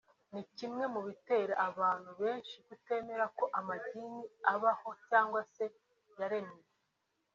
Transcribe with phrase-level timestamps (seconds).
[0.33, 4.21] ni kimwe mu bitera abantu benshi kutemera ko amagini
[4.53, 5.65] abaho cyangwa se
[6.19, 6.61] yaremwe